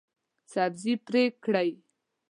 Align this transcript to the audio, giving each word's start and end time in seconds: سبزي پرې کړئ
سبزي 0.53 0.93
پرې 1.05 1.23
کړئ 1.43 1.69